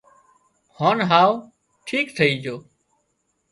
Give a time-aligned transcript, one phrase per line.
[0.77, 1.31] هانَ هاوَ
[1.87, 2.55] ٺيڪ ٿئي جھو